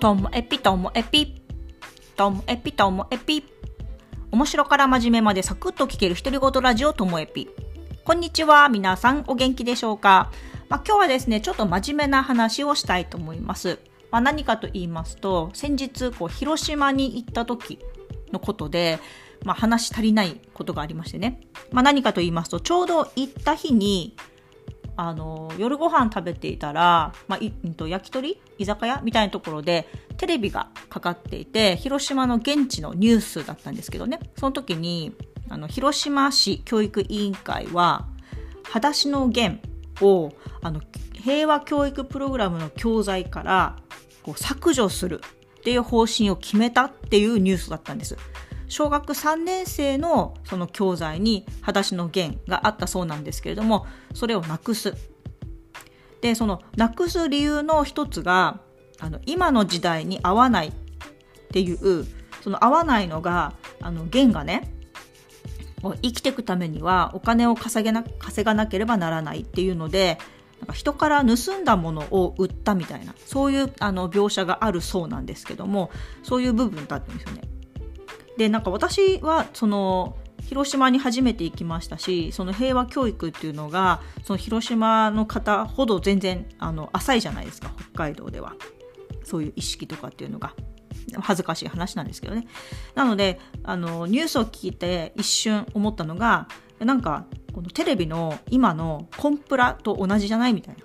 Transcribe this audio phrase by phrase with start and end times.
[0.00, 1.42] ともエピともエピ
[2.16, 3.44] ともエピともエピ。
[4.30, 7.50] 面白から真面目までサクッと聞ける独り言ラジオともエピ。
[8.02, 10.32] こんにちは皆さんお元気でしょうか、
[10.70, 13.78] まあ、今日はですねちょっと真面目な話をしたいと思います、
[14.10, 17.78] まあ、何かと言いますと先日こう広島に行った時
[18.32, 18.98] のことで
[19.44, 21.40] まあ、話足りないことがありましてね、
[21.72, 24.14] まあ、何かと言いますとちょうど行った日に
[25.02, 28.38] あの夜ご飯食べていたら、まあ、いと焼き鳥？
[28.58, 29.00] 居酒屋？
[29.02, 34.20] みたいなところでテレビがかかっていて広島の現地のニュースだったんですけどね。
[34.36, 35.14] その時に
[35.48, 38.08] あの広島市教育委員会は
[38.64, 39.62] 「裸足の弦」
[40.02, 40.82] をあの
[41.14, 43.76] 平和教育プログラムの教材から
[44.22, 45.22] こう削除する
[45.60, 48.18] っていう方針を決めたっていうニュースだったんです。
[48.70, 54.94] 小学3年生のその教材に「裸足の弦」があったそうなんですけれどもそれをなくす。
[56.20, 58.60] でそのなくす理由の一つが
[59.00, 60.72] あの今の時代に合わないっ
[61.52, 62.06] ていう
[62.42, 64.72] その合わないのがあの弦がね
[66.02, 70.18] 生きていくためにはお金を稼げな稼がなければならないっていうので
[70.60, 75.90] なんか人から盗んだものを売ったみたいなそういうあの描写があるそうなんですけども
[76.22, 77.42] そういう部分だったんですよね。
[78.40, 80.16] でなんか私はその
[80.48, 88.54] 広島に初めて行きましたしその平和教育っていうのがその広島の方ほど全然あの浅いじゃないですか北海道では。
[89.24, 90.54] そういう意識とかっていうのが。
[91.20, 92.46] 恥ずかしい話なんですけどね。
[92.94, 100.84] なのであのニュースを聞いて一瞬思ったのがなんかこのテレビの今のコンプラと同じじゃないみたいな。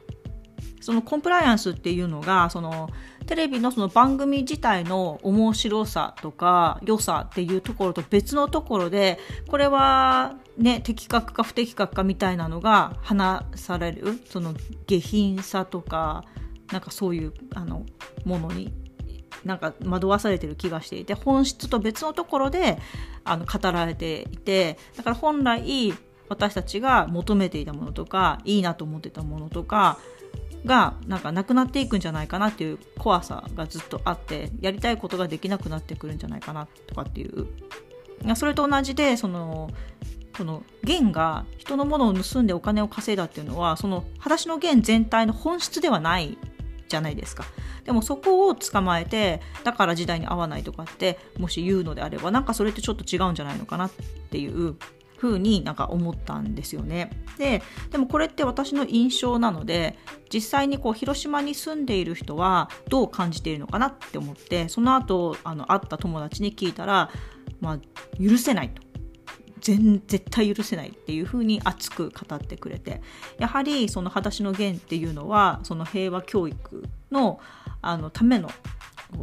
[0.85, 2.91] そのコンプライアンスっていうのがその
[3.25, 14.19] テレビのその番組自体の面白さとか良さっていうところと別のところでこれはね的確か不的確かみたいなのが話される。
[14.29, 14.53] その
[14.85, 16.23] 下品さとか
[16.71, 17.83] なんかそういうあの
[18.23, 18.71] ものに
[19.43, 22.77] なんか惑わされてる気がしていて本質と別のところで
[23.23, 25.95] あの語られていてだから本来
[26.29, 29.99] 私たちが求めていたものとかいいなと思ってたものとか
[30.65, 37.47] がなんかなくなっていくんじゃないかなっていう怖さがずっとあってやりたいことができなくなってくるんじゃないかなとかっていう。
[38.35, 39.69] それと同じでその
[40.35, 46.37] その弦が人のものを盗んでお金を稼いだっていうのはその裸足の弦全体の本質ではない
[46.87, 47.45] じゃないですか。
[47.83, 53.91] でもそこを捕まえてだから時代に合わないとかってもし言うのであればなんかそれってちょっと違うんじゃないのかなっ
[54.31, 54.75] ていう
[55.17, 57.11] 風になんか思ったんですよね。
[57.37, 57.61] で
[57.91, 59.97] でもこれって私の印象なので
[60.33, 67.09] 実際にこう広島に住んでいる人はどう感じているのかなって思ってその後あの会った友達に聞いたら、
[67.59, 67.79] まあ、
[68.21, 68.85] 許せないと。
[69.61, 73.01] 全絶対許せないっていう風に熱く語ってくれて
[73.39, 77.39] やはりその「裸足の弦」っていうのはその平和教育の
[77.81, 78.51] あのための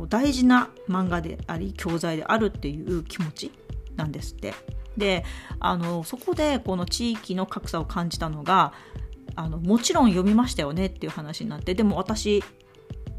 [0.08, 3.52] 大事な漫画であり教材であるっていう気持ち
[3.94, 4.54] なんですって。
[4.96, 5.24] で
[5.60, 8.72] あのそこでこの地域の格差を感じたのが
[9.34, 12.42] あのもちろん読みましたよねっていう話になってでも私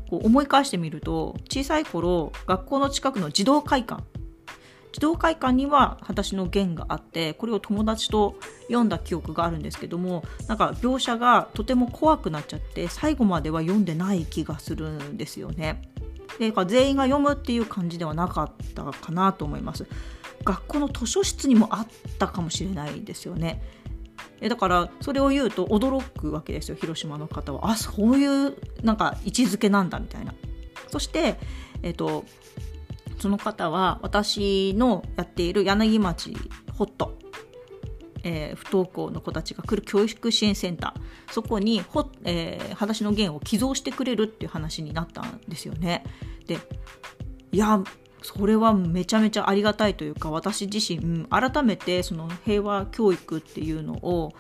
[0.10, 4.04] こう思い返してみると小さい頃学校の近くの児童会館
[4.92, 8.36] 児童会館には「裸足の弦」があってこれを友達と
[8.68, 15.82] 読んだ記憶があるんですけどもなんか描写がとても怖くなっちゃって最後までは読んでない気がするんですよね。
[16.40, 19.88] で全員が読むっていう感じではなかったかなと思います。
[20.44, 21.88] 学校の図書室にもあっ
[22.20, 23.62] たかもしれないですよね。
[24.50, 30.34] だからそれを言うと驚くわけですよ広島の方はあそういうなんか位置づけなんだみたいな
[30.90, 31.38] そして、
[31.82, 32.26] えっと、
[33.20, 36.36] その方は私のやっている柳町
[36.78, 37.18] ホット、
[38.24, 46.04] えー、不登校の子たちが来る教育支援センターそこにほ、えー、裸足の弦を寄贈してくれるっていう話になったんですよね。
[46.48, 46.58] で
[47.52, 47.82] いや
[48.24, 54.32] それはめちゃめちゃありがたいというか私自身改めてその平和教育っていうのを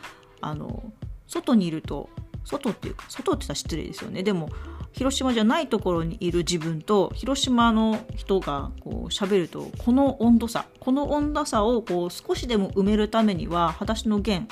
[0.42, 0.84] あの
[1.28, 2.10] 外にいると
[2.46, 4.50] 外っていうか外って言ったら失礼ですよねでも
[4.94, 14.48] 広島じゃないところにいる自分と広島の人がこう喋るとこの温度差この温度差をこう少しでも埋めるためには裸足の弦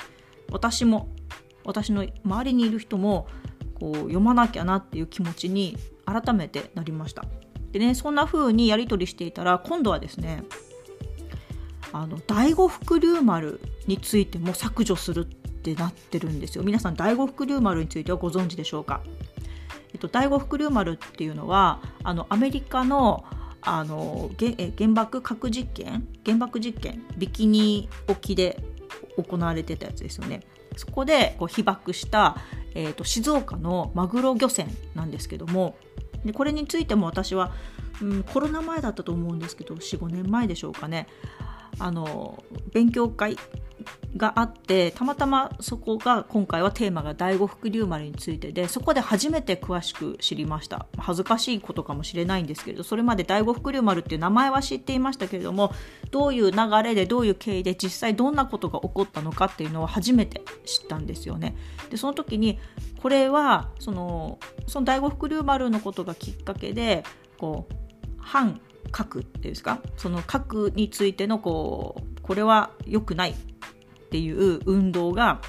[0.50, 1.08] 私も
[1.64, 3.28] 私の周りにいる人も
[3.78, 7.24] こう読まなきゃなっていう気持ちに改めてなりました。
[7.72, 10.44] でねそんな風にやり取りしていたら今度はですね
[11.92, 15.28] あの第五福竜丸についても削除するっ
[15.62, 16.64] てなってるんですよ。
[16.64, 19.00] 皆さん第五福竜丸についてはご存知でしょうか、
[19.92, 23.24] えっと、第五福竜丸っていうのはあのアメリカの
[23.64, 24.30] あの
[24.76, 26.08] 原爆核実験？
[26.26, 27.04] 原爆実験？
[27.16, 28.60] ビキニ沖で
[29.16, 30.42] 行われてたやつですよね。
[30.76, 32.38] そこでこう被爆した、
[32.74, 35.76] えーと静岡のマグロ漁船なんですけども
[36.24, 37.52] でこれについても私は、
[38.00, 41.06] うん、コロナ前だったと思うんですけど45年前でしょうかね。
[41.78, 42.42] あの
[42.72, 43.36] 勉強会
[44.16, 50.86] があってたまたまそこが今回はテーマが第五福竜丸についてでそこで初めて詳しく知りました。
[50.98, 55.72] 恥ずかしいことかもしれないんですけれどそれまで第五福竜丸っていう名前は知っていましたけれども
[56.10, 61.56] どういう流れでどういう経緯で実際どんなことが起こったのかっていうのを初めて知ったんですよね。
[61.90, 62.58] でその時に
[63.00, 67.04] これはそのその第五福竜丸のことがきっかけで
[67.38, 67.74] こう
[68.18, 68.60] 反
[68.90, 69.80] 核っていうんですか？
[69.96, 73.34] その核についてのこうこれは良くないっ
[74.10, 75.40] ていう運動が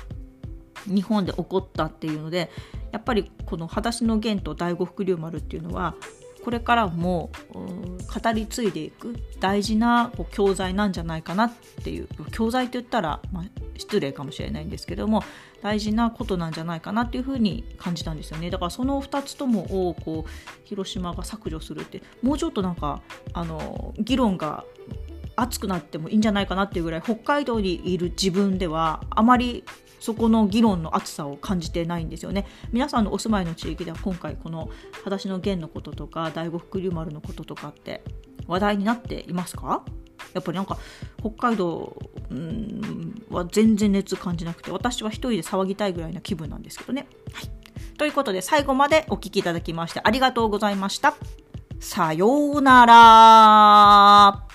[0.85, 2.49] 日本で起こったっていうので
[2.91, 5.95] やっぱりこの「裸足の弦」と「第五福竜丸」っていうのは
[6.43, 11.53] これからも語り継いでいく大事なこう教材なんじゃないかなっ
[11.83, 13.43] ていう教材と言ったら、まあ、
[13.77, 15.23] 失礼かもしれないんですけども
[15.61, 18.49] 大事なことなんじゃないかなっていうふうに感じたんですよね。
[18.49, 20.29] だからその2つともをこう
[20.65, 23.01] 広島が削除するってもうちょっとなんか
[23.31, 24.65] あの議論が
[25.35, 29.63] 熱くなってもいいんじゃないかなっていうぐらい北海道にいる自分ではあまり
[29.99, 34.69] そこの議論の熱さを感じてないんですよね皆さんのお住まいの地域では今回この
[35.03, 38.03] 「裸足の弦」のこととか第五福竜丸のこととかって
[38.47, 39.83] 話題になっていますか？
[40.33, 40.77] やっぱりなんか
[41.19, 41.95] 北海道
[43.29, 47.07] は全然熱感じなくて私は一人で騒ぎたいぐらいな気分なんですけどね。
[47.33, 47.49] はい、
[47.97, 51.15] ということで最後までお聴きいただきましてありがとうございました。
[51.79, 54.52] さようなら。